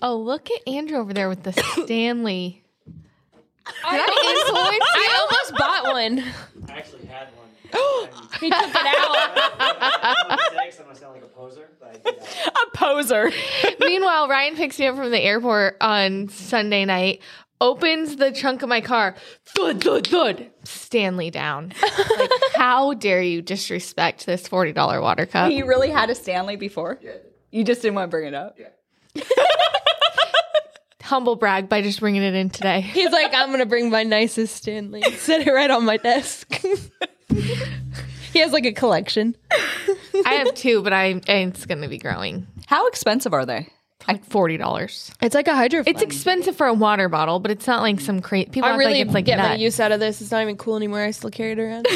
[0.00, 1.52] Oh, look at Andrew over there with the
[1.84, 2.62] Stanley.
[2.86, 6.24] Did I influence I almost bought one.
[6.70, 7.44] I actually had one.
[8.40, 10.38] He took it out.
[10.54, 12.52] Thanks, I'm gonna sound like a poser, but I did that.
[12.72, 13.30] A poser.
[13.80, 17.20] Meanwhile, Ryan picks me up from the airport on Sunday night,
[17.60, 21.72] opens the trunk of my car, thud, thud, thud, Stanley down.
[22.16, 25.50] like, how dare you disrespect this $40 water cup?
[25.52, 26.98] you really had a Stanley before?
[27.02, 27.12] Yeah.
[27.50, 28.56] You just didn't want to bring it up?
[28.58, 29.22] Yeah.
[31.08, 32.80] Humble brag by just bringing it in today.
[32.82, 35.00] He's like, I'm gonna bring my nicest Stanley.
[35.16, 36.54] Set it right on my desk.
[37.30, 39.34] he has like a collection.
[40.26, 42.46] I have two, but I it's going to be growing.
[42.66, 43.68] How expensive are they?
[44.06, 45.14] Like $40.
[45.22, 45.82] It's like a hydro.
[45.86, 48.50] It's expensive for a water bottle, but it's not like some crazy.
[48.50, 50.20] People I act really like it's like get my use out of this.
[50.20, 51.00] It's not even cool anymore.
[51.00, 51.86] I still carry it around.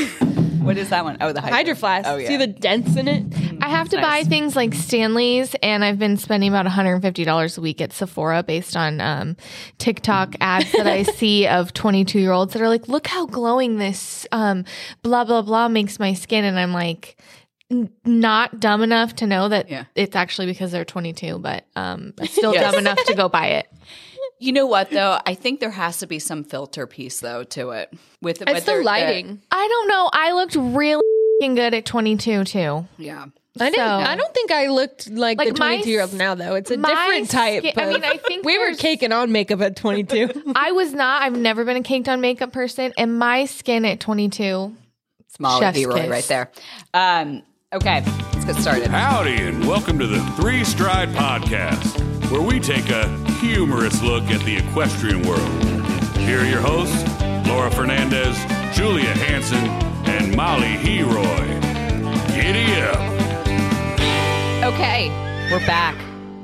[0.62, 1.16] What is that one?
[1.20, 2.08] Oh, the hydro, Hydro flask.
[2.08, 2.28] Oh, yeah.
[2.28, 3.24] See the dents in it?
[3.60, 7.80] I have to buy things like Stanley's, and I've been spending about $150 a week
[7.80, 9.36] at Sephora based on um,
[9.78, 13.78] TikTok ads that I see of 22 year olds that are like, look how glowing
[13.78, 14.64] this um,
[15.02, 16.44] blah, blah, blah makes my skin.
[16.44, 17.16] And I'm like,
[18.04, 19.84] not dumb enough to know that Yeah.
[19.94, 22.70] it's actually because they're 22, but um, still Yes.
[22.70, 23.66] dumb enough to go buy it.
[24.42, 25.20] You know what though?
[25.24, 27.94] I think there has to be some filter piece though to it.
[28.20, 29.40] With It's with the their- lighting.
[29.52, 30.10] I don't know.
[30.12, 31.02] I looked really
[31.40, 32.84] good at 22 too.
[32.98, 33.26] yeah.
[33.60, 33.76] I didn't.
[33.76, 36.54] So- I don't think I looked like, Like the my 22 year old now, though.
[36.56, 37.60] It's a different type.
[37.62, 40.52] skin- I of- mean, I think we were caking on makeup at 22.
[40.56, 41.22] I was not.
[41.22, 44.74] I've never been a caked on makeup person, and my skin at 22 Small
[45.38, 46.50] Molly Chef's Leroy right there.
[46.94, 48.88] Um, okay, let's get started.
[48.88, 53.06] Howdy, and welcome to the Three Stride Podcast, where we take a
[53.42, 55.50] humorous look at the equestrian world.
[56.18, 57.02] Here are your hosts,
[57.48, 58.38] Laura Fernandez,
[58.72, 59.66] Julia Hanson,
[60.08, 61.60] and Molly Heroy.
[62.28, 63.00] Giddy up.
[64.72, 65.08] Okay,
[65.50, 65.96] we're back.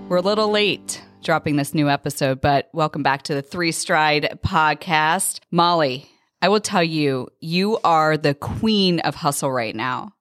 [0.09, 4.41] We're a little late dropping this new episode, but welcome back to the Three Stride
[4.45, 5.39] podcast.
[5.53, 6.11] Molly,
[6.43, 10.15] I will tell you, you are the queen of hustle right now.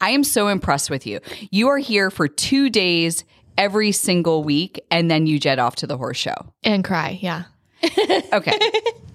[0.00, 1.18] I am so impressed with you.
[1.50, 3.24] You are here for two days
[3.58, 6.34] every single week, and then you jet off to the horse show.
[6.62, 7.18] and cry.
[7.20, 7.44] Yeah.
[8.32, 8.58] Okay.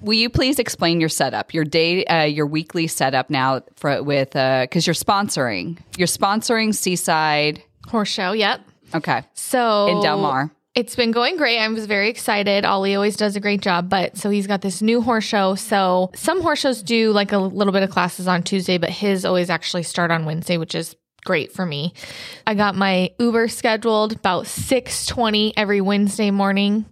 [0.02, 4.32] Will you please explain your setup, your day, uh, your weekly setup now for with
[4.32, 7.64] because you're sponsoring, you're sponsoring Seaside.
[7.88, 8.32] Horse show.
[8.34, 8.62] Yep.
[8.94, 10.52] Okay, So in Del Mar.
[10.76, 11.58] It's been going great.
[11.60, 12.64] I was very excited.
[12.64, 15.56] Ollie always does a great job, but so he's got this new horse show.
[15.56, 19.26] So some horse shows do like a little bit of classes on Tuesday, but his
[19.26, 20.96] always actually start on Wednesday, which is
[21.28, 21.94] great for me.
[22.48, 26.86] I got my Uber scheduled about 6:20 every Wednesday morning.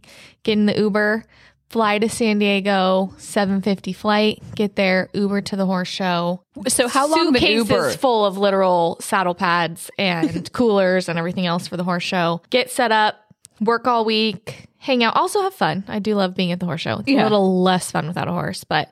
[0.44, 1.24] Get in the Uber,
[1.70, 6.42] fly to San Diego, 7:50 flight, get there, Uber to the horse show.
[6.68, 7.92] So how long Suitcases Uber?
[7.94, 12.42] full of literal saddle pads and coolers and everything else for the horse show.
[12.50, 13.16] Get set up,
[13.62, 15.86] work all week, hang out, also have fun.
[15.88, 17.00] I do love being at the horse show.
[17.00, 18.92] It's a little less fun without a horse, but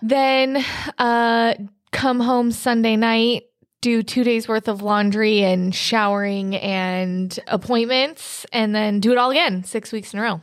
[0.00, 0.64] then
[0.96, 1.54] uh
[1.92, 3.42] come home Sunday night,
[3.80, 9.30] do 2 days worth of laundry and showering and appointments and then do it all
[9.30, 10.40] again 6 weeks in a row.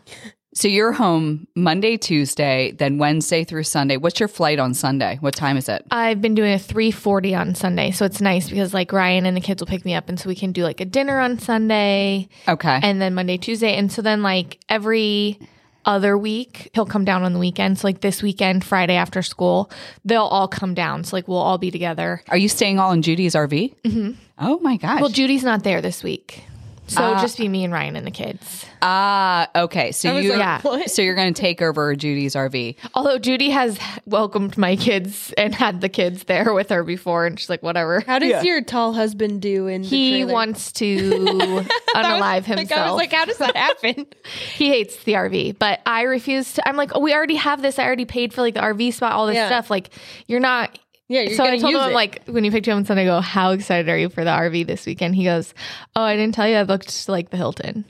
[0.54, 3.98] So you're home Monday, Tuesday, then Wednesday through Sunday.
[3.98, 5.18] What's your flight on Sunday?
[5.20, 5.86] What time is it?
[5.92, 9.42] I've been doing a 340 on Sunday, so it's nice because like Ryan and the
[9.42, 12.28] kids will pick me up and so we can do like a dinner on Sunday.
[12.48, 12.80] Okay.
[12.82, 13.76] and then Monday, Tuesday.
[13.76, 15.40] And so then like every
[15.88, 17.82] other week, he'll come down on the weekends.
[17.82, 19.72] So like this weekend, Friday after school,
[20.06, 21.04] they'll all come down.
[21.04, 22.22] So like we'll all be together.
[22.30, 23.74] Are you staying all in Judy's RV?
[23.84, 24.12] Mm-hmm.
[24.38, 25.02] Oh my gosh.
[25.02, 26.44] Well, Judy's not there this week.
[26.90, 28.66] So it'll just be me and Ryan and the kids.
[28.82, 29.92] Ah, okay.
[29.92, 30.62] So you, like, Yeah.
[30.62, 30.90] what?
[30.90, 32.76] so you're going to take over Judy's RV.
[32.94, 37.38] Although Judy has welcomed my kids and had the kids there with her before, and
[37.40, 38.00] she's like, whatever.
[38.08, 40.34] How does your tall husband do in He trailer?
[40.34, 41.10] wants to
[41.96, 42.70] unalive himself.
[42.70, 44.06] Like, I was like, how does that happen?
[44.56, 46.68] he hates the RV, but I refuse to.
[46.68, 47.80] I'm like, oh, we already have this.
[47.80, 49.48] I already paid for like the RV spot, all this Yeah.
[49.48, 49.70] stuff.
[49.70, 49.90] Like,
[50.28, 50.78] you're not.
[51.08, 51.94] Yeah, you're so I told him, it.
[51.94, 54.24] like, when you picked him up on Sunday, I go, how excited are you for
[54.24, 55.16] the RV this weekend?
[55.16, 55.54] He goes,
[55.96, 57.86] oh, I didn't tell you I looked like the Hilton.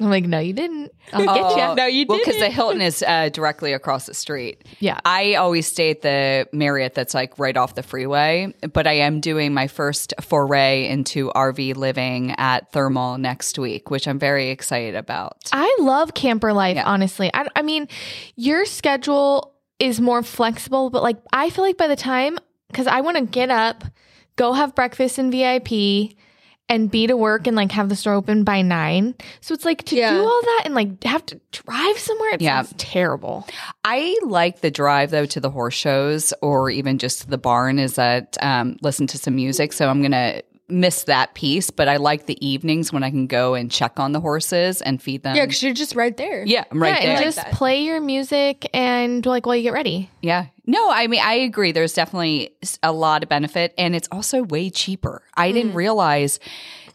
[0.00, 0.92] I'm like, no, you didn't.
[1.12, 1.74] I'll get you.
[1.76, 2.08] No, you didn't.
[2.08, 4.66] Well, because the Hilton is uh, directly across the street.
[4.80, 4.98] Yeah.
[5.04, 9.20] I always stay at the Marriott that's like right off the freeway, but I am
[9.20, 14.96] doing my first foray into RV living at Thermal next week, which I'm very excited
[14.96, 15.36] about.
[15.52, 16.86] I love camper life, Yeah.
[16.86, 17.30] honestly.
[17.32, 17.86] I, I mean,
[18.34, 19.53] your schedule
[19.84, 22.38] is more flexible, but like, I feel like by the time,
[22.68, 23.84] because I want to get up,
[24.36, 26.16] go have breakfast in VIP,
[26.68, 29.14] and be to work and like have the store open by nine.
[29.42, 30.14] So it's like to Yeah.
[30.14, 32.30] do all that and like have to drive somewhere.
[32.34, 32.64] It Yeah.
[32.78, 33.46] terrible.
[33.84, 37.78] I like the drive though to the horse shows or even just to the barn
[37.78, 39.74] is that um, listen to some music.
[39.74, 43.54] So I'm gonna miss that piece, but I like the evenings when I can go
[43.54, 45.36] and check on the horses and feed them.
[45.36, 46.44] Yeah, because you're just right there.
[46.44, 47.16] yeah, I'm right yeah, there.
[47.16, 47.52] and just that.
[47.52, 50.10] play your music and like while you get ready.
[50.22, 50.46] Yeah.
[50.66, 51.72] No, I mean, I agree.
[51.72, 55.22] There's definitely a lot of benefit and it's also way cheaper.
[55.34, 55.78] I didn't mm-hmm.
[55.78, 56.40] realize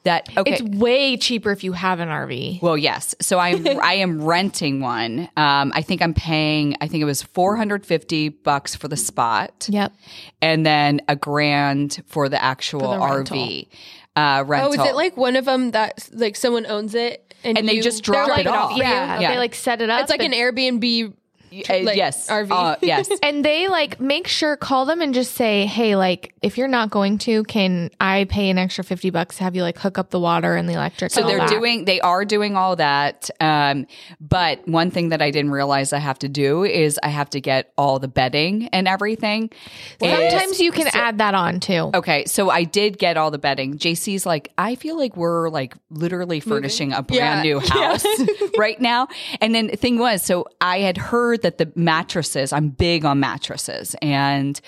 [0.04, 0.30] that.
[0.38, 0.51] Okay.
[0.54, 2.62] It's way cheaper if you have an RV.
[2.62, 3.16] well, yes.
[3.22, 5.30] So I'm I am renting one.
[5.38, 6.75] Um, I think I'm paying.
[6.81, 9.94] I think it was 450 bucks for the spot, Yep.
[10.42, 13.38] and then a grand for the actual the rental.
[13.38, 13.68] RV
[14.16, 14.69] uh, rental.
[14.69, 17.80] Oh, is it like one of them that like someone owns it and, And they
[17.80, 18.72] just drop they're it off.
[18.72, 18.84] for you?
[18.84, 19.31] Yeah, Yeah.
[19.31, 20.02] They like set it up.
[20.02, 21.13] It's like an Airbnb.
[21.51, 22.51] Uh, like, yes, RV.
[22.51, 23.10] Uh, yes.
[23.24, 26.90] And they like make sure call them and just say, "Hey, like if you're not
[26.90, 30.10] going to, can I pay an extra 50 bucks to have you like hook up
[30.10, 31.50] the water and the electric?" So they're that?
[31.50, 33.30] doing, they are doing all that.
[33.40, 33.88] Um,
[34.19, 37.42] but one thing that I didn't realize I have to do is I have to
[37.42, 39.50] get all the bedding and everything.
[40.02, 41.92] Is- Sometimes you can add that on too.
[41.94, 43.78] Okay, so I did get all the bedding.
[43.78, 47.54] JC's like, I feel like we're like literally furnishing a brand Yeah.
[47.54, 48.06] new house
[48.57, 49.07] right now.
[49.42, 53.20] And then the thing was, so I had heard that the mattresses, I'm big on
[53.20, 54.60] mattresses, and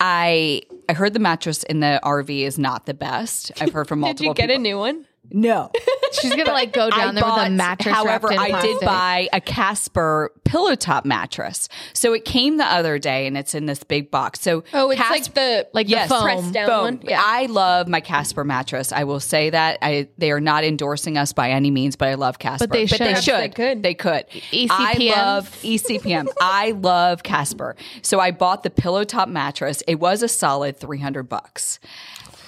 [0.00, 3.52] I I heard the mattress in the RV is not the best.
[3.60, 4.34] I've heard from multiple.
[4.34, 4.60] Did you get people.
[4.60, 5.06] a new one?
[5.32, 5.70] No.
[6.12, 7.94] She's gonna like go down there with a mattress.
[7.94, 11.68] However, I did buy a Casper pillow top mattress.
[11.92, 14.40] So it came the other day and it's in this big box.
[14.40, 16.08] So Oh, it's Cas- like the like Yes.
[16.08, 16.22] the foam.
[16.24, 16.80] pressed down Boom.
[16.82, 17.00] one.
[17.04, 17.22] Yeah.
[17.24, 18.90] I love my Casper mattress.
[18.92, 19.78] I will say that.
[19.82, 22.66] I they are not endorsing us by any means, but I love Casper.
[22.66, 23.24] But they But they should.
[23.24, 23.40] should.
[23.40, 23.82] They could.
[23.84, 24.28] They could.
[24.50, 24.68] ECPM.
[24.70, 26.26] I love ECPM.
[26.40, 27.76] I love Casper.
[28.02, 29.82] So I bought the pillow top mattress.
[29.86, 31.78] It was a solid 300 bucks.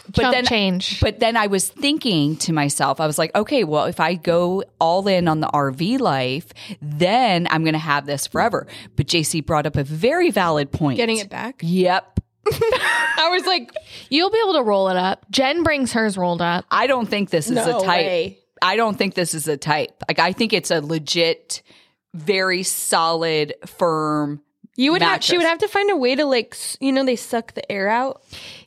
[0.06, 1.00] But Chump then change.
[1.00, 4.64] but then I was thinking to myself, I was like, okay, well, if I go
[4.80, 6.48] all in on the RV life,
[6.80, 8.66] then I'm going to have this forever.
[8.96, 10.96] But JC brought up a very valid point.
[10.96, 11.60] Getting it back.
[11.62, 12.18] Yep.
[12.52, 13.70] I was like,
[14.10, 15.24] You'll be able to roll it up.
[15.30, 16.64] Jen brings hers rolled up.
[16.70, 18.06] I don't think this is No a type.
[18.06, 18.38] way.
[18.60, 20.02] I don't think this is a type.
[20.08, 21.62] Like I think it's a legit,
[22.14, 24.40] very solid, firm.
[24.76, 25.22] you would have.
[25.22, 27.88] She would have to find a way to like, you know, they suck the air
[27.88, 28.22] out.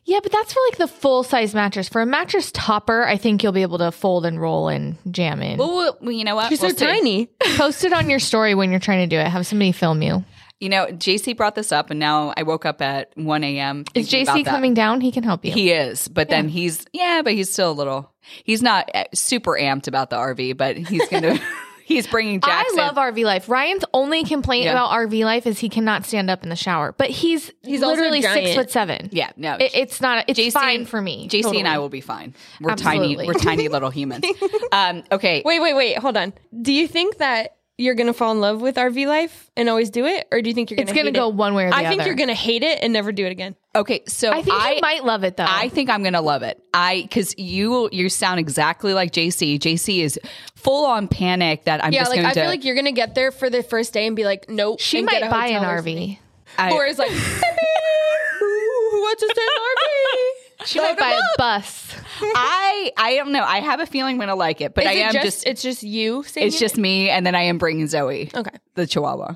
[0.06, 1.88] Yeah, but that's for like the full size mattress.
[1.88, 5.42] For a mattress topper, I think you'll be able to fold and roll and jam
[5.42, 5.58] in.
[5.58, 6.48] Well, well, you know what?
[6.48, 6.86] She's We'll so see.
[6.86, 7.26] tiny.
[7.56, 9.26] Post it on your story when you're trying to do it.
[9.26, 10.24] Have somebody film you.
[10.60, 13.84] You know, JC brought this up, and now I woke up at 1 a.m.
[13.94, 14.50] Is thinking about JC that.
[14.50, 15.00] coming down?
[15.02, 15.52] He can help you.
[15.52, 18.10] He is, but then he's yeah, but he's still a little.
[18.44, 21.38] He's not uh, super amped about the RV, but he's gonna.
[21.86, 22.80] he's bringing Jackson.
[22.80, 23.48] I love RV life.
[23.48, 24.72] Ryan's only complaint Yeah.
[24.72, 27.96] about RV life is he cannot stand up in the shower, but he's He's also
[27.96, 29.08] literally six foot seven.
[29.12, 30.24] Yeah, no, It- it's not.
[30.28, 31.28] It's JC fine for me.
[31.28, 32.34] JC and I will be fine.
[32.60, 33.16] We're Absolutely.
[33.16, 33.26] tiny.
[33.28, 34.24] We're tiny little humans.
[34.72, 35.96] Um, okay, Wait, wait, wait.
[35.98, 36.32] Hold on.
[36.60, 40.06] Do you think that you're gonna fall in love with RV life and always do
[40.06, 40.84] it, or do you think you're gonna?
[40.90, 41.34] It's gonna hate go it?
[41.34, 41.84] one way or the other?
[41.86, 42.08] I think other.
[42.08, 43.54] you're gonna hate it and never do it again.
[43.74, 44.02] okay.
[44.08, 45.44] So I think you might love it though.
[45.46, 46.62] I think I'm gonna love it.
[46.72, 49.58] I because you you sound exactly like JC.
[49.58, 50.18] JC is
[50.54, 52.40] full on panic that I'm Yeah, just like going I to.
[52.40, 54.80] feel like you're gonna get there for the first day and be like, nope.
[54.80, 56.18] she and might get a buy an RV.
[56.58, 57.10] I- or it's like,
[58.40, 60.30] who wants to stay in an RV?
[60.64, 61.85] She might buy a bus.
[62.20, 63.42] I I don't know.
[63.44, 65.46] I have a feeling I'm gonna like it, but Is I it am just, just.
[65.46, 68.30] it's just you saying it's just me, and then I am bringing Zoe.
[68.34, 68.56] Okay.
[68.74, 69.34] the Chihuahua.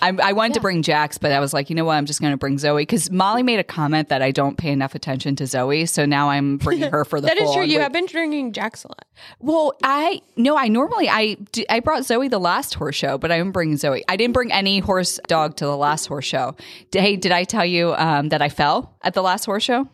[0.00, 1.96] I, I wanted to bring Jax, but I was like, you know what?
[1.96, 4.70] I'm just going to bring Zoe because Molly made a comment that I don't pay
[4.70, 7.26] enough attention to Zoe, so now I'm bringing her for the.
[7.26, 7.62] That is full true.
[7.64, 7.82] on You week.
[7.82, 9.04] have been drinking Jax a lot.
[9.38, 13.30] Well, I no, I normally I d- I brought Zoe the last horse show, but
[13.30, 14.02] I am bringing Zoe.
[14.08, 16.56] I didn't bring any horse dog to the last horse show.
[16.90, 19.86] D- Hey, did I tell you um, that I fell at the last horse show?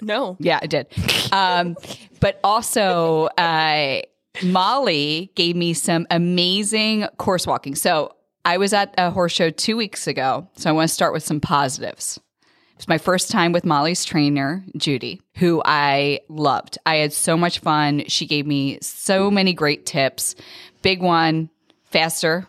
[0.00, 0.36] No.
[0.38, 0.86] Yeah, I did.
[1.32, 1.76] Um,
[2.20, 4.00] but also, uh,
[4.42, 7.74] Molly gave me some amazing course walking.
[7.74, 10.48] So I was at a horse show two weeks ago.
[10.56, 12.20] So I want to start with some positives.
[12.38, 16.76] It was my first time with Molly's trainer, Judy, who I loved.
[16.84, 18.04] I had so much fun.
[18.06, 20.34] She gave me so many great tips.
[20.82, 21.48] Big one,
[21.84, 22.46] faster,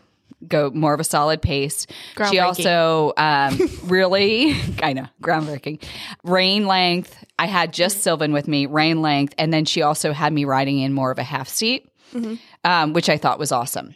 [0.47, 1.87] go more of a solid pace.
[2.29, 5.83] She also um, really, I know, groundbreaking.
[6.23, 7.23] Rein length.
[7.39, 9.33] I had just Sylvan with me, rein length.
[9.37, 11.89] And then she also had me riding in more of a half seat,
[12.63, 13.95] um, which I thought was awesome.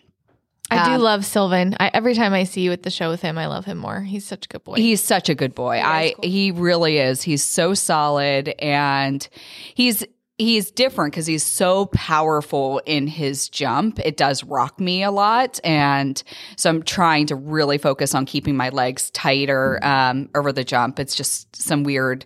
[0.70, 1.76] I do Um, love Sylvan.
[1.82, 4.00] I, every time I see you at the show with him, I love him more.
[4.02, 4.76] He's such a good boy.
[4.76, 5.82] He's such a good boy.
[5.84, 7.22] I he really is.
[7.24, 9.28] He's so solid and
[9.74, 10.06] he's
[10.42, 14.00] he's different because he's so powerful in his jump.
[14.00, 16.22] It does rock me a lot, and
[16.56, 21.00] so I'm trying to really focus on keeping my legs tighter um, over the jump.
[21.00, 22.26] It's just some weird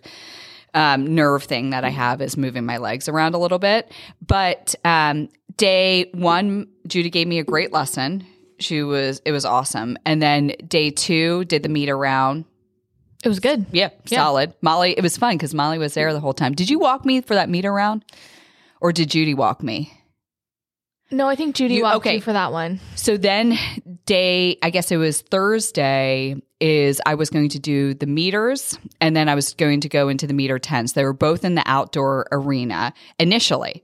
[0.74, 3.92] um, nerve thing that I have is moving my legs around a little bit.
[4.26, 8.26] But um, day one, Judy gave me a great lesson.
[8.58, 12.46] She was it was awesome, and then day two did the meet around.
[13.26, 13.66] It was good.
[13.72, 14.54] Yeah, solid.
[14.62, 16.54] Molly, it was fun because Molly was there the whole time.
[16.54, 18.04] Did you walk me for that meet around?
[18.80, 19.90] or did Judy walk me?
[21.10, 22.14] No, I think Judy You- walked okay.
[22.16, 22.78] you for that one.
[22.94, 23.56] So then,
[24.06, 29.16] day, I guess it was Thursday, is I was going to do the meters and
[29.16, 30.92] then I was going to go into the meter tents.
[30.92, 33.82] They were both in the outdoor arena initially.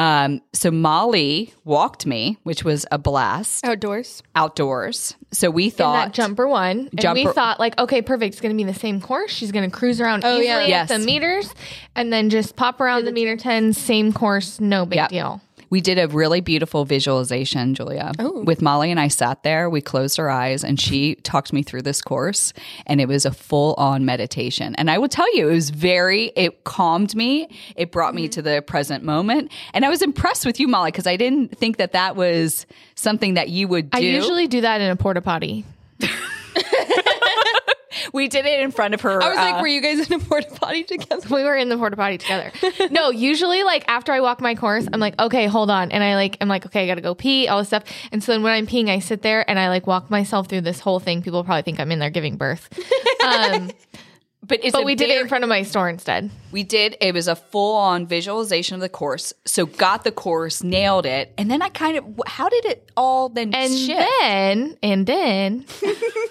[0.00, 4.22] Um, so Molly walked me, which was a blast Outdoors.
[4.34, 5.14] outdoors.
[5.30, 6.88] So we In thought that jumper one.
[6.96, 8.32] And we thought like, okay, perfect.
[8.34, 9.30] It's gonna be the same course.
[9.30, 10.58] She's gonna cruise around Oh, easily yeah.
[10.60, 10.88] at Yes.
[10.88, 11.54] the meters
[11.94, 15.08] and then just pop around the meter ten, same course, no big Yep.
[15.10, 15.40] deal.
[15.70, 18.12] We did a really beautiful visualization, Julia.
[18.18, 18.42] Oh.
[18.42, 21.82] With Molly and I sat there, we closed our eyes, and she talked me through
[21.82, 22.52] this course,
[22.86, 24.74] and it was a full on meditation.
[24.74, 27.48] And I will tell you, it was very, it calmed me.
[27.76, 28.30] It brought me mm-hmm.
[28.30, 29.52] to the present moment.
[29.72, 33.34] And I was impressed with you, Molly, because I didn't think that that was something
[33.34, 33.98] that you would do.
[33.98, 35.64] I usually do that in a porta potty.
[38.12, 39.22] we did it in front of her.
[39.22, 41.34] I was like, uh, were you guys in a porta potty together?
[41.34, 42.52] We were in the porta potty together.
[42.90, 45.92] no, usually like after I walk my course, I'm like, okay, hold on.
[45.92, 47.84] And I like, I'm like, okay, I gotta go pee, all this stuff.
[48.12, 50.62] And so then when I'm peeing, I sit there and I like walk myself through
[50.62, 51.22] this whole thing.
[51.22, 52.68] People probably think I'm in there giving birth.
[53.20, 53.70] Um,
[54.42, 56.30] but but we did it in front of my store instead.
[56.50, 56.96] We did.
[57.00, 59.32] It was a full on visualization of the course.
[59.44, 62.04] So got the course, nailed it, and then I kind of.
[62.26, 64.08] How did it all then And shift?
[64.20, 65.66] then, and then,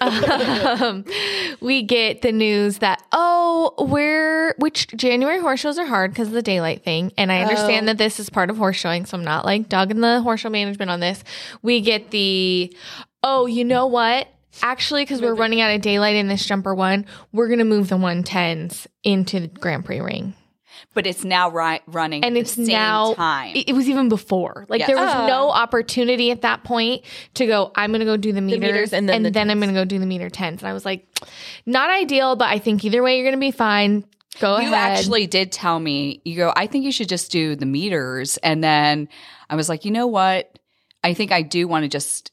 [0.00, 1.04] um,
[1.60, 6.34] we get the news that oh, we're which January horse shows are hard because of
[6.34, 9.24] the daylight thing, and I understand that this is part of horse showing, so I'm
[9.24, 11.22] not like dogging the horse show management on this.
[11.62, 12.74] We get the
[13.22, 14.28] oh, you know what?
[14.62, 17.96] Actually, because we're running out of daylight in this jumper one, we're gonna move the
[17.96, 20.34] 110s into the Grand Prix ring
[20.94, 23.54] but it's now ri- running and it's the same now time.
[23.54, 24.64] It, it was even before.
[24.68, 24.86] Like Yes.
[24.88, 25.26] there was Ah.
[25.26, 27.04] no opportunity at that point
[27.34, 27.70] to go.
[27.74, 29.78] I'm going to go do the meters, meters and and then then, I'm going to
[29.78, 30.62] go do the meter tens.
[30.62, 31.06] And I was like,
[31.66, 34.04] not ideal, but I think either way you're going to be fine.
[34.40, 34.70] Go you ahead.
[34.70, 36.22] You actually did tell me.
[36.24, 36.52] You go.
[36.56, 39.08] I think you should just do the meters, and then
[39.50, 40.58] I was like, you know what?
[41.04, 42.32] I think I do want to just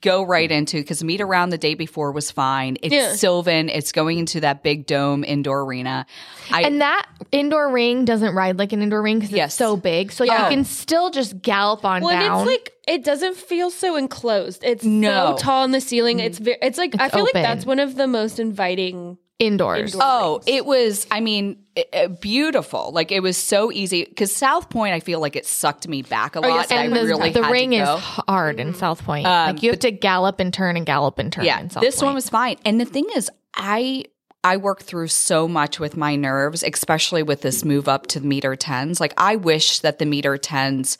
[0.00, 0.54] go right mm.
[0.54, 2.76] into because meet around the day before was fine.
[2.82, 3.14] It's Yeah.
[3.14, 3.68] Sylvan.
[3.68, 6.06] It's going into that big dome indoor arena.
[6.50, 9.50] I and that indoor ring doesn't ride like an indoor ring because Yes.
[9.50, 10.12] it's so big.
[10.12, 10.26] So Oh.
[10.26, 12.40] you can still just gallop on Well, and down.
[12.40, 14.64] it's like it doesn't feel so enclosed.
[14.64, 15.36] It's No.
[15.36, 16.18] so tall in the ceiling.
[16.18, 16.24] Mm.
[16.24, 16.58] It's very.
[16.60, 17.30] It's like I feel open.
[17.34, 19.18] like that's one of the most inviting.
[19.40, 19.94] Indoors.
[19.94, 20.00] Indoor.
[20.08, 20.44] Oh, rings.
[20.46, 22.92] it was, I mean, it- it- beautiful.
[22.92, 26.36] Like it was so easy because South Point, I feel like it sucked me back
[26.36, 26.48] a lot.
[26.48, 27.96] yes, and and I the, really the had ring to is go.
[27.96, 29.26] hard in South Point.
[29.26, 31.44] Um, like you have to gallop and turn and gallop and turn.
[31.44, 32.56] Yeah, in South this one was fine.
[32.64, 34.04] And the thing is, I
[34.44, 38.26] I work through so much with my nerves, especially with this move up to the
[38.26, 39.00] meter tens.
[39.00, 40.96] Like I wish that the meter tens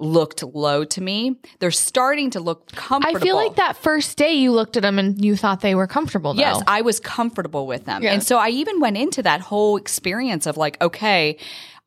[0.00, 1.36] looked low to me.
[1.58, 3.18] They're starting to look comfortable.
[3.18, 5.86] I feel like that first day you looked at them and you thought they were
[5.86, 6.34] comfortable.
[6.34, 6.40] Though.
[6.40, 8.04] Yes, I was comfortable with them.
[8.04, 11.38] And so I even went into that whole experience of like, okay,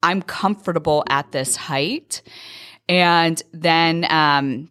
[0.01, 2.21] I'm comfortable at this height.
[2.87, 4.69] And then um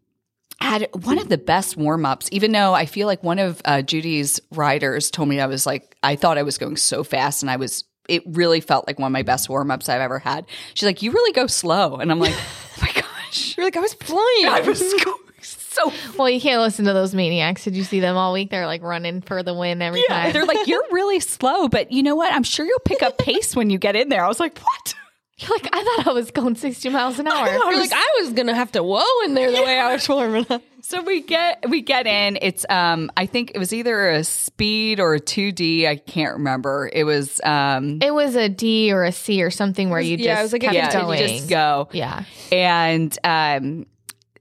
[0.63, 3.83] had one of the best warm ups, even though I feel like one of uh,
[3.83, 7.51] Judy's riders told me I was like, I thought I was going so fast and
[7.51, 10.47] I was, it really felt like one of my best warm ups I've ever had.
[10.75, 11.97] She's like, you really go slow.
[11.97, 13.01] And I'm like, oh my
[13.33, 13.57] gosh.
[13.57, 14.47] You're like I was flying.
[14.47, 17.65] I was going so Well, you can't listen to those maniacs.
[17.65, 18.51] Did you see them all week?
[18.51, 20.33] They're like running for the win every Yeah, time.
[20.33, 22.33] they're like, you're really slow, but you know what?
[22.33, 24.25] I'm sure you'll pick up pace when you get in there.
[24.25, 24.95] I was like, what?
[25.39, 27.47] You're like, I thought I was going 60 miles an hour.
[27.47, 30.47] You're like I was gonna have to whoa in there the way I was warming
[30.51, 30.62] up.
[30.85, 32.37] So we get we get in.
[32.43, 35.87] It's um I think it was either a speed or a two D.
[35.87, 36.91] I can't remember.
[36.93, 40.27] It was um It was a D or a C or something where you just
[40.27, 41.19] yeah, it was like kept yeah, going.
[41.21, 41.89] just go.
[41.93, 42.25] Yeah.
[42.51, 43.87] And um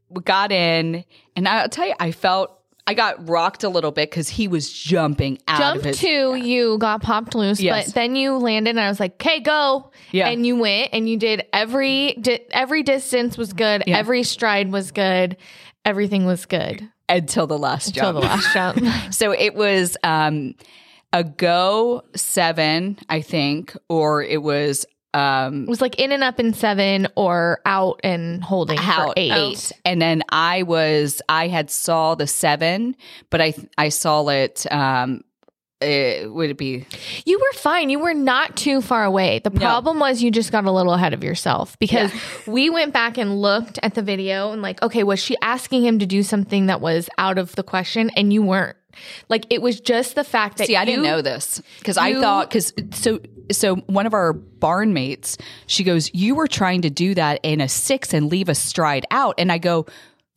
[0.09, 1.05] we got in,
[1.35, 4.71] and I'll tell you, I felt I got rocked a little bit because he was
[4.71, 5.99] jumping out Jump his.
[5.99, 7.85] two, you got popped loose, Yes.
[7.87, 10.27] but then you landed, and I was like, "Okay, go!" Yeah.
[10.29, 13.97] and you went, and you did every di- every distance was good, Yeah.
[13.97, 15.37] every stride was good,
[15.85, 18.15] everything was good until the last until jump.
[18.21, 18.79] the last jump.
[19.13, 20.55] So it was um
[21.13, 26.39] a go seven, I think, or it was um It was like in and up
[26.39, 29.31] in seven or out and holding out eight.
[29.31, 29.71] eight.
[29.85, 32.95] And then I was I had saw the seven,
[33.29, 35.23] but I I saw it um
[35.81, 36.85] it, would it be
[37.25, 37.89] You were fine.
[37.89, 39.39] You were not too far away.
[39.39, 42.11] The problem was you just got a little ahead of yourself because
[42.47, 45.99] we went back and looked at the video and like, okay, was she asking him
[45.99, 48.77] to do something that was out of the question and you weren't?
[49.29, 52.49] Like it was just the fact that See, I didn't know this because I thought
[52.49, 53.19] because so
[53.55, 57.61] so one of our barn mates, she goes, "You were trying to do that in
[57.61, 59.85] a six and leave a stride out," and I go,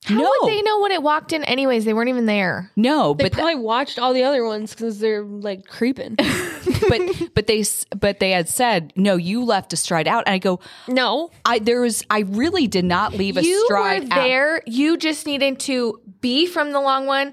[0.05, 1.45] How no, would they know when it walked in?
[1.45, 2.71] Anyways, they weren't even there.
[2.77, 6.17] no, They but probably watched all the other ones because they're like creeping.
[6.89, 7.01] but
[7.35, 7.65] but they
[7.99, 9.17] but they had said no.
[9.17, 10.61] You left a stride out, and I go.
[10.89, 14.25] no, I there was I really did not leave a you stride were out.
[14.25, 14.63] there.
[14.67, 17.33] You just needed to be from the long one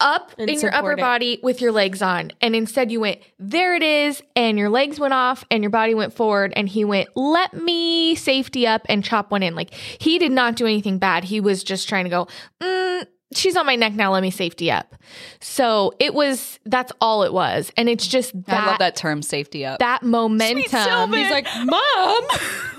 [0.00, 0.98] up And in your upper it.
[0.98, 2.32] body with your legs on.
[2.40, 4.22] And instead you went, there it is.
[4.36, 6.52] And your legs went off and your body went forward.
[6.56, 9.54] And he went, let me safety up and chop one in.
[9.54, 11.24] Like he did not do anything bad.
[11.24, 12.28] He was just trying to go,
[12.60, 14.12] mm, she's on my neck now.
[14.12, 14.94] Let me safety up.
[15.40, 17.72] So it was, that's all it was.
[17.76, 19.78] And it's just that, I love that term, safety up.
[19.78, 21.12] that momentum.
[21.12, 22.22] He's like, mom.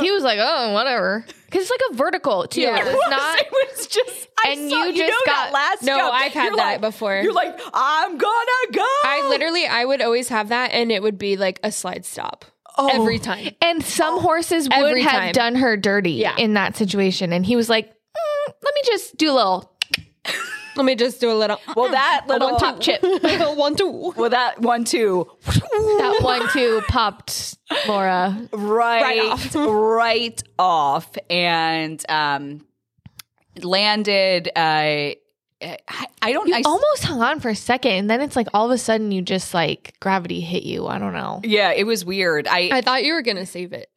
[0.00, 0.06] oh, I know.
[0.06, 1.24] Because he was like, oh, whatever.
[1.46, 2.60] Because it's like a vertical too.
[2.62, 2.84] Yeah.
[2.84, 3.38] was not.
[3.40, 6.32] it was just, I And saw- you just know that got- last No, jump, I've
[6.32, 7.16] had you're that like- before.
[7.20, 8.86] You're like, I'm gonna go.
[9.04, 12.44] I literally, I would always have that, and it would be like a slide stop
[12.78, 12.88] Oh.
[12.92, 13.54] every time.
[13.60, 15.32] And some horses would Every have time.
[15.32, 16.36] done her dirty Yeah.
[16.38, 17.32] in that situation.
[17.32, 19.72] And he was like, "Mm, let me just do a little,
[20.76, 21.58] Let me just do a little.
[21.76, 23.02] well, that little one top chip.
[23.02, 24.12] one two.
[24.16, 25.30] Well, that one two.
[25.46, 28.48] that one two popped Laura.
[28.52, 29.54] right, off.
[29.54, 32.66] right off, and um,
[33.62, 34.50] landed.
[34.54, 35.10] Uh,
[35.62, 36.48] I, I don't.
[36.48, 37.92] You I, almost hung on for a second.
[37.92, 40.86] And then it's like all of a sudden you just like gravity hit you.
[40.86, 41.40] I don't know.
[41.44, 42.46] yeah, it was weird.
[42.48, 43.90] I, I thought you were gonna save it.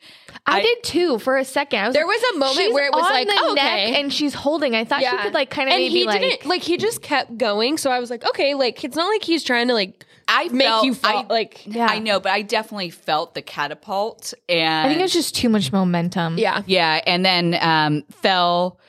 [0.45, 1.79] I, I- did too for a second.
[1.79, 3.55] I was There like, was a moment where it was on like, the okay.
[3.91, 4.75] neck and she's holding.
[4.75, 7.01] I thought she could like kind of and maybe he like, didn't like he just
[7.01, 7.77] kept going.
[7.77, 10.67] So I was like, okay, like it's not like he's trying to like I make
[10.67, 11.25] felt- you fall.
[11.29, 11.87] I- like yeah.
[11.89, 15.49] I know, but I definitely felt the catapult, and I think it was just too
[15.49, 16.37] much momentum.
[16.37, 18.79] yeah, Yeah, and then um, fell,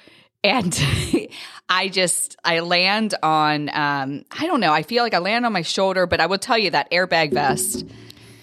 [0.45, 0.79] and
[1.69, 4.73] I just I land on um, I don't know.
[4.73, 7.33] I feel like I land on my shoulder, but I will tell you that airbag
[7.33, 7.85] vest,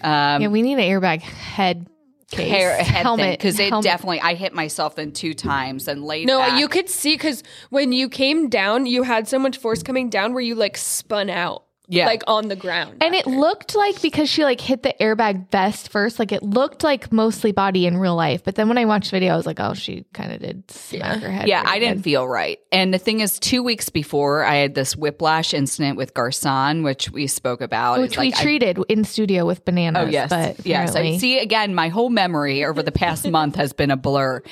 [0.02, 1.86] um, Yeah, we need an airbag head
[2.30, 2.50] case.
[2.50, 3.84] hair head helmet because it helmet.
[3.84, 6.26] definitely I hit myself in two times and laid.
[6.26, 6.58] No, back.
[6.58, 10.32] you could see because when you came down, you had so much force coming down
[10.34, 11.64] where you like spun out.
[11.92, 12.06] Yeah.
[12.06, 13.02] Like on the ground.
[13.02, 16.82] And it looked like because she like hit the airbag vest first, like it looked
[16.82, 18.42] like mostly body in real life.
[18.44, 20.70] But then when I watched the video, I was like, oh, she kind of did
[20.70, 21.48] smack her head.
[21.48, 22.04] Yeah, I didn't good.
[22.04, 22.58] feel right.
[22.72, 27.10] And the thing is, two weeks before, I had this whiplash incident with Garcon, which
[27.10, 27.98] we spoke about.
[28.00, 30.04] Which It's we like I- treated in studio with bananas.
[30.06, 30.96] Oh yes, but yes.
[30.96, 31.38] I see.
[31.40, 34.42] Again, my whole memory over the past month has been a blur.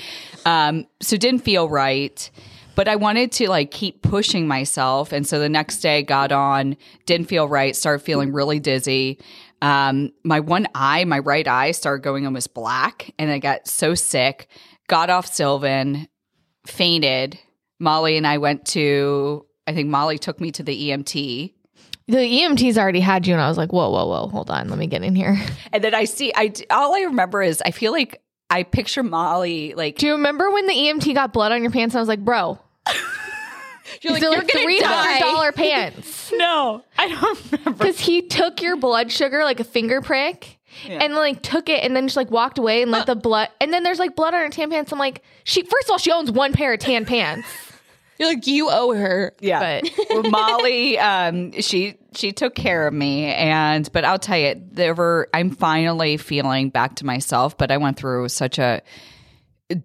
[0.45, 2.31] Um, so didn't feel right,
[2.81, 6.79] but I wanted to like keep pushing myself, and so the next day got on,
[7.05, 9.21] didn't feel right, started feeling really dizzy.
[9.61, 13.95] Um, my one eye, my right eye, started going almost black, and I got so
[13.95, 14.49] sick.
[14.89, 16.09] Got off Sylvan,
[16.67, 17.39] fainted.
[17.81, 19.45] Molly and I went to.
[19.67, 21.53] I think Molly took me to the EMT.
[22.09, 24.79] the EMTs already had you, and I was like, whoa, whoa, whoa, hold on, let
[24.79, 25.39] me get in here.
[25.75, 29.75] And then I see, I all I remember is I feel like I picture Molly
[29.75, 31.95] like Do you remember when the EMT got blood on your pants?
[31.95, 32.59] And I was like, bro,
[34.03, 35.21] you're like, they're you're like gonna three hundred die.
[35.21, 35.53] dollar
[35.93, 36.33] pants.
[36.37, 37.71] no, I don't remember.
[37.73, 40.57] Because he took your blood sugar like a finger prick.
[40.89, 43.73] And like took it and then just like walked away and let the blood and
[43.73, 44.93] then there's like blood on her tan pants.
[44.93, 47.47] I'm like, she first of all, she owns one pair of tan pants.
[48.21, 49.35] You're like, you owe her.
[49.41, 54.39] Yeah, But- well, Molly, um, she she took care of me, and but I'll tell
[54.39, 55.29] you, there were.
[55.35, 58.81] I'm finally feeling back to myself, but I went through such a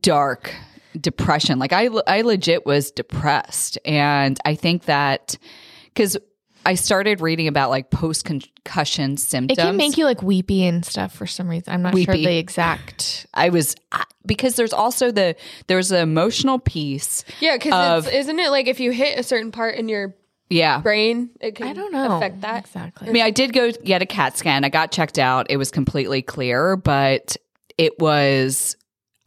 [0.01, 0.53] dark
[0.99, 1.59] depression.
[1.59, 5.37] Like I, I legit was depressed, and I think that
[5.85, 6.17] because
[6.65, 9.57] I started reading about like post concussion symptoms.
[9.59, 11.71] It can make you like weepy and stuff for some reason.
[11.73, 13.27] I'm not sure the exact.
[13.33, 13.75] I was
[14.25, 15.35] because there's also the
[15.67, 17.23] there's the emotional piece.
[17.39, 20.15] Yeah, because Of- isn't it like if you hit a certain part in your
[20.49, 20.79] Yeah.
[20.79, 22.17] brain, it can I don't know.
[22.17, 22.65] affect that.
[22.65, 23.09] exactly.
[23.09, 24.63] I mean, I did go get a CAT scan.
[24.63, 25.47] I got checked out.
[25.51, 27.37] It was completely clear, but
[27.77, 28.75] it was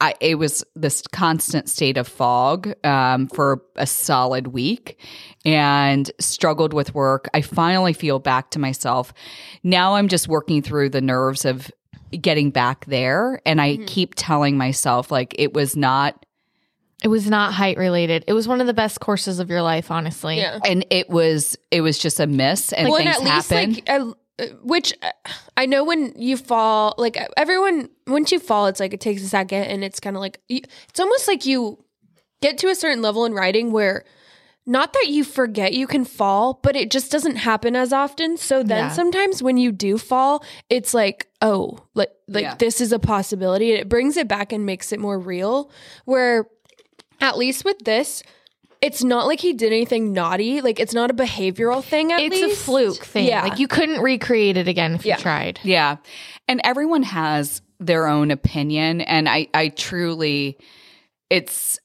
[0.00, 4.98] I it was this constant state of fog um, for a solid week
[5.44, 7.28] and struggled with work.
[7.34, 9.12] I finally feel back to myself.
[9.62, 11.70] Now I'm just working through the nerves of
[12.20, 16.24] getting back there and I keep telling myself like it was not
[17.02, 18.24] It was not height related.
[18.26, 20.38] It was one of the best courses of your life, honestly.
[20.38, 20.58] Yeah.
[20.64, 24.16] and it was it was just a miss and well, and things at least like,
[24.62, 25.10] which uh,
[25.56, 29.28] I know when you fall, like everyone, once you fall, it's like it takes a
[29.28, 31.84] second, and it's kind of like it's almost like you
[32.40, 34.04] get to a certain level in writing where.
[34.70, 38.36] Not that you forget you can fall, but it just doesn't happen as often.
[38.36, 38.88] So then Yeah.
[38.90, 42.54] sometimes when you do fall, it's like, oh, like like Yeah.
[42.58, 43.72] this is a possibility.
[43.72, 45.70] It brings it back and makes it more real.
[46.04, 46.50] Where
[47.18, 48.22] at least with this,
[48.80, 50.60] it's not like he did anything naughty.
[50.60, 52.12] Like it's not a behavioral thing.
[52.12, 52.60] At It's least.
[52.60, 53.26] a fluke thing.
[53.26, 53.42] Yeah.
[53.42, 55.16] Like you couldn't recreate it again if Yeah.
[55.16, 55.60] you tried.
[55.64, 55.96] Yeah.
[56.46, 59.00] And everyone has their own opinion.
[59.00, 60.58] And I, I truly,
[61.30, 61.78] it's,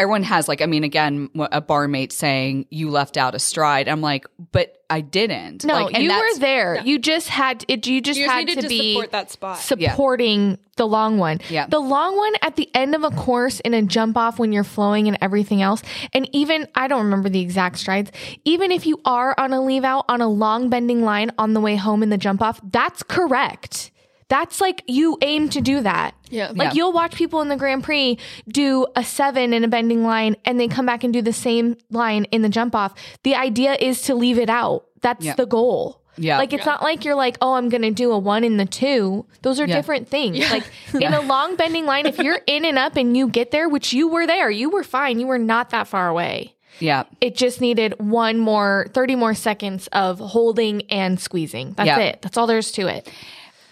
[0.00, 3.86] everyone has like, I mean, again, a barmate saying you left out a stride.
[3.88, 5.64] I'm like, but I didn't.
[5.64, 6.80] No, like, and you were there.
[6.82, 7.86] You just had it.
[7.86, 9.58] You just You had to to be support that spot.
[9.58, 11.40] supporting the long one.
[11.50, 11.66] Yeah.
[11.66, 14.64] the long one at the end of a course in a jump off when you're
[14.64, 15.82] flowing and everything else.
[16.14, 18.10] And even I don't remember the exact strides.
[18.44, 21.60] Even if you are on a leave out on a long bending line on the
[21.60, 23.90] way home in the jump off, that's correct.
[24.30, 26.14] That's like you aim to do that.
[26.30, 26.52] Yeah.
[26.54, 26.72] Like Yeah.
[26.74, 28.16] you'll watch people in the Grand Prix
[28.48, 31.76] do a seven in a bending line and they come back and do the same
[31.90, 32.94] line in the jump off.
[33.24, 34.86] The idea is to leave it out.
[35.02, 35.34] That's Yeah.
[35.34, 36.00] the goal.
[36.16, 36.38] Yeah.
[36.38, 39.26] Like it's not like you're like, oh, I'm gonna do a one in the two.
[39.42, 39.74] Those are Yeah.
[39.76, 40.38] different things.
[40.38, 40.50] Yeah.
[40.52, 40.64] Like
[40.94, 43.92] in a long bending line, if you're in and up and you get there, which
[43.92, 45.18] you were there, you were fine.
[45.18, 46.54] You were not that far away.
[46.78, 47.02] yeah.
[47.20, 51.72] It just needed one more, 30 more seconds of holding and squeezing.
[51.76, 51.98] That's Yeah.
[51.98, 52.22] it.
[52.22, 53.10] That's all there is to it.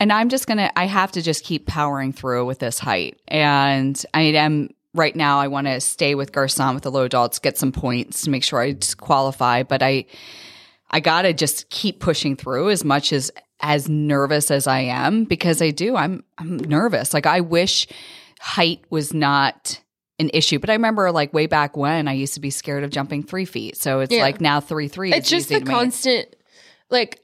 [0.00, 3.18] And I'm just going to, I have to just keep powering through with this height.
[3.28, 7.38] And I am right now, I want to stay with Garcon with the low adults,
[7.38, 9.62] get some points to make sure I qualify.
[9.62, 10.06] But I,
[10.90, 13.30] I got to just keep pushing through as much as,
[13.60, 15.96] as nervous as I am because I do.
[15.96, 17.12] I'm, I'm nervous.
[17.12, 17.86] Like I wish
[18.40, 19.80] height was not
[20.20, 20.58] an issue.
[20.58, 23.44] But I remember like way back when I used to be scared of jumping three
[23.44, 23.76] feet.
[23.76, 24.22] So it's Yeah.
[24.22, 25.12] like now three, three.
[25.12, 26.34] it's just the constant
[26.90, 27.20] like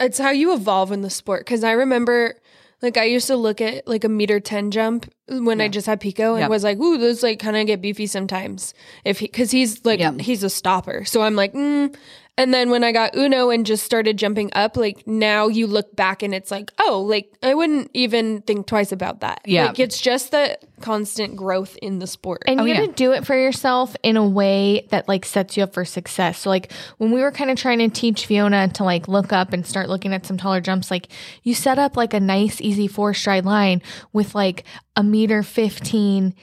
[0.00, 2.34] it's how you evolve in the sport because i remember
[2.82, 6.00] like i used to look at like a meter 10 jump when i just had
[6.00, 6.48] pico and Yeah.
[6.48, 8.74] was like ooh those like kind of get beefy sometimes
[9.04, 10.12] if he because he's like Yeah.
[10.18, 11.94] he's a stopper so i'm like mm.
[12.38, 15.94] And then when i got uno and just started jumping up like now you look
[15.96, 19.66] back and it's like oh like i wouldn't even think twice about that Yeah.
[19.66, 22.80] like it's just the constant growth in the sport And oh, you yeah.
[22.82, 25.86] have to do it for yourself in a way that like sets you up for
[25.86, 26.40] success.
[26.40, 29.54] So like when we were kind of trying to teach Fiona to like look up
[29.54, 31.08] and start looking at some taller jumps, like
[31.42, 33.80] you set up like a nice easy four stride line
[34.12, 34.64] with like
[34.96, 36.34] a meter 15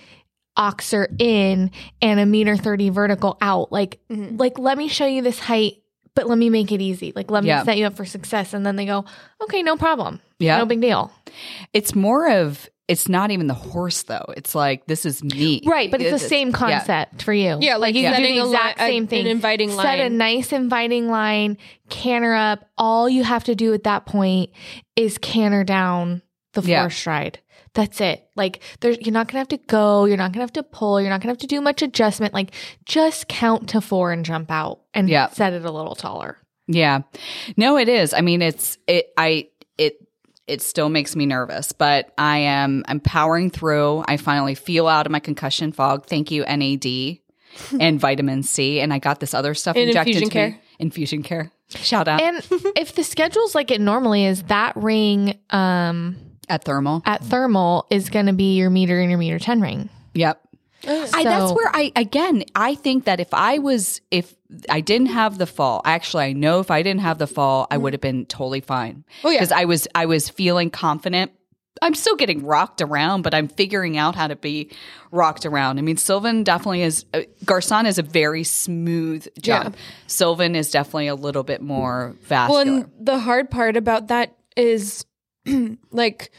[0.58, 1.70] oxer in
[2.02, 3.72] and a meter 30 vertical out.
[3.72, 4.38] Like mm-hmm.
[4.38, 5.83] like let me show you this height
[6.16, 7.12] but let me make it easy.
[7.16, 7.64] Like let me Yeah.
[7.64, 9.06] set you up for success and then they go,
[9.42, 10.58] "Okay, no problem." Yeah.
[10.58, 11.12] No big deal.
[11.74, 14.26] It's more of it's not even the horse though.
[14.36, 15.62] It's like this is me.
[15.66, 16.54] Right, but it's the It's- same yeah.
[16.54, 17.58] concept for you.
[17.62, 19.28] Yeah, like you can do the a li- exact a- same an thing.
[19.28, 21.58] inviting Set a nice inviting line,
[21.90, 22.66] canter up.
[22.78, 24.50] All you have to do at that point
[24.98, 26.22] is canter down
[26.54, 26.88] the four Yeah.
[26.90, 27.40] stride.
[27.74, 28.28] That's it.
[28.36, 31.10] Like there's you're not gonna have to go, you're not gonna have to pull, you're
[31.10, 32.34] not gonna have to do much adjustment.
[32.34, 32.52] Like
[32.86, 35.30] just count to four and jump out and Yeah.
[35.30, 36.38] set it a little taller.
[36.68, 37.02] Yeah.
[37.58, 38.14] No, it is.
[38.14, 39.96] I mean, it's it I it
[40.46, 44.04] it still makes me nervous, but I am I'm powering through.
[44.08, 46.06] I finally feel out of my concussion fog.
[46.06, 46.86] Thank you NAD
[47.80, 50.52] and vitamin C and I got this other stuff And injected infusion into me.
[50.52, 50.62] care.
[50.80, 51.52] Infusion care.
[51.70, 52.38] Shout out And
[52.78, 56.18] if the schedule's like it normally is, that ring um
[56.50, 57.02] at Thermal.
[57.06, 59.90] at thermal is gonna be your meter and your meter ten ring.
[60.14, 60.40] Yep.
[60.88, 64.34] I, that's where I again I think that if I was if
[64.70, 67.78] I didn't have the fall, actually I know if I didn't have the fall, I
[67.78, 69.06] would have been totally fine.
[69.24, 69.40] Oh, yeah.
[69.40, 71.32] because I was I was feeling confident.
[71.82, 74.72] I'm still getting rocked around, but I'm figuring out how to be
[75.12, 75.80] rocked around.
[75.80, 77.04] I mean, Sylvan definitely is.
[77.14, 79.76] Uh, Garcon is a very smooth jump.
[80.06, 85.04] Sylvan is definitely a little bit more Well, and the hard part about that is
[85.92, 86.32] like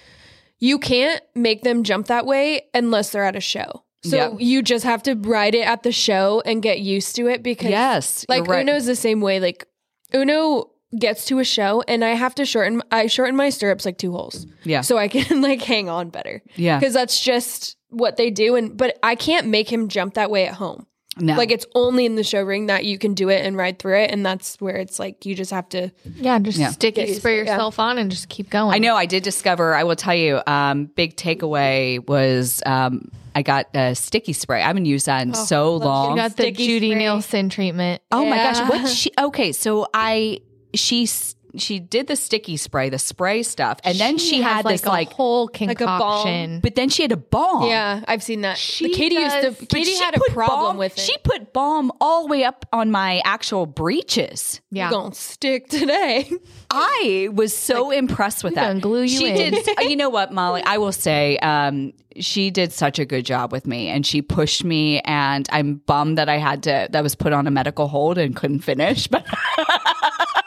[0.58, 3.84] you can't make them jump that way unless they're at a show.
[4.02, 4.36] So Yeah.
[4.38, 7.70] you just have to ride it at the show and get used to it because
[7.70, 8.60] yes, like right.
[8.60, 9.40] Uno's the same way.
[9.40, 9.66] Like
[10.14, 13.98] Uno gets to a show and I have to shorten I shorten my stirrups like
[13.98, 14.46] two holes.
[14.64, 14.82] Yeah.
[14.82, 16.42] So I can like hang on better.
[16.56, 16.78] Yeah.
[16.78, 20.46] Because that's just what they do and but I can't make him jump that way
[20.46, 20.86] at home.
[21.18, 21.36] No.
[21.36, 23.98] Like it's only in the show ring that you can do it and ride through
[24.00, 26.70] it and that's where it's like you just have to Yeah, just Yeah.
[26.70, 27.52] stick it, spray used to it, yeah.
[27.52, 28.74] yourself on, and just keep going.
[28.74, 28.96] I know.
[28.96, 29.74] I did discover.
[29.74, 30.40] I will tell you.
[30.46, 34.62] Um, big takeaway was um, I got a sticky spray.
[34.62, 36.16] I haven't used that in so You long.
[36.16, 36.98] got the Sticky Judy spray.
[36.98, 38.02] Nielsen treatment.
[38.12, 38.68] oh my gosh!
[38.68, 39.10] What she?
[39.18, 40.38] Okay, so I
[40.74, 44.64] she s- she did the sticky spray, the spray stuff, and then she, has had
[44.64, 45.12] like this a like.
[45.12, 46.60] whole like a balm.
[46.60, 47.68] but then she had a balm.
[47.68, 48.56] Yeah, I've seen that.
[48.58, 51.00] She The Katie does- used to but But Katie had a problem balm- with it.
[51.00, 54.60] She put balm all the way up on my actual breeches.
[54.70, 56.30] yeah, gonna stick today.
[56.70, 58.80] I was so impressed with that.
[58.80, 59.52] glue you she in.
[59.52, 59.68] did.
[59.84, 60.62] You know what, Molly?
[60.64, 64.64] I will say, um, she did such a good job with me, and she pushed
[64.64, 65.00] me.
[65.00, 68.34] And I'm bummed that I had to that was put on a medical hold and
[68.34, 69.24] couldn't finish, but.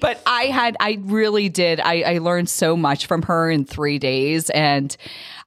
[0.00, 1.80] But I had, I really did.
[1.80, 4.96] I, I learned so much from her in three days, and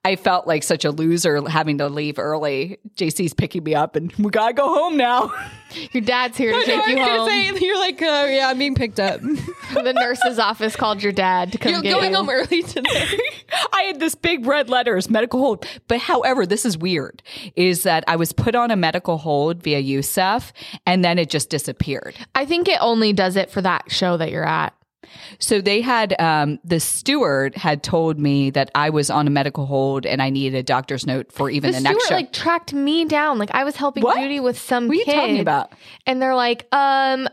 [0.05, 2.77] I felt like such a loser having to leave early.
[2.95, 5.31] JC's picking me up, and we gotta go home now.
[5.91, 7.27] Your dad's here to take you home.
[7.27, 9.21] Say, you're like, uh, yeah, I'm being picked up.
[9.73, 12.17] the nurse's office called your dad to come You're get going you.
[12.17, 13.19] home early today.
[13.73, 15.65] I had this big red letters, medical hold.
[15.87, 17.21] But however, this is weird,
[17.55, 20.51] is that I was put on a medical hold via USEF
[20.85, 22.15] and then it just disappeared.
[22.35, 24.73] I think it only does it for that show that you're at.
[25.39, 29.65] So they had, um, the steward had told me that I was on a medical
[29.65, 32.15] hold and I needed a doctor's note for even The, the, steward next show.
[32.15, 33.39] like tracked me down.
[33.39, 34.19] Like I was helping What?
[34.19, 35.71] Judy with some what are you kid, talking about?
[36.05, 37.27] and they're like, um,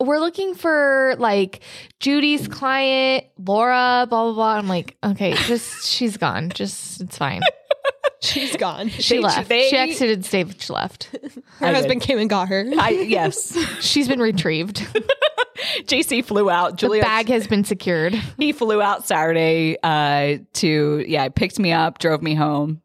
[0.00, 1.60] we're looking for like
[2.00, 4.54] Judy's client, Laura, blah blah blah.
[4.56, 6.50] I'm like, okay, just she's gone.
[6.50, 7.40] Just it's fine.
[8.20, 8.88] She's gone.
[8.88, 9.48] She They- left.
[9.48, 11.04] they- she exited stage left.
[11.58, 12.64] Her I husband came and got her.
[12.78, 13.56] I, yes.
[13.80, 14.86] She's been retrieved.
[15.84, 16.78] JC flew out.
[16.78, 18.14] The bag has been secured.
[18.38, 22.82] he flew out Saturday uh, to yeah, picked me up, drove me home,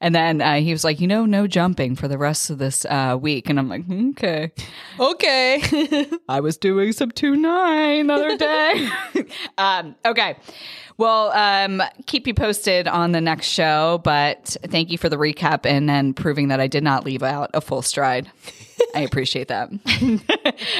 [0.00, 2.84] and then uh, he was like, you know, no jumping for the rest of this
[2.84, 4.52] uh, week, and I'm like, okay.
[4.98, 6.06] okay.
[6.28, 8.88] I was doing some two nine the other day.
[9.58, 10.36] um, okay.
[10.98, 15.64] Well, um, keep you posted on the next show, but thank you for the recap
[15.64, 18.30] and then proving that I did not leave out a full stride.
[18.96, 19.70] I appreciate that.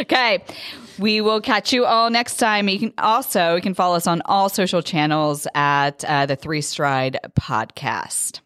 [0.01, 0.45] okay.
[0.99, 2.69] We will catch you all next time.
[2.69, 6.61] You can also you can follow us on all social channels at uh, the Three
[6.61, 8.41] Stride Podcast.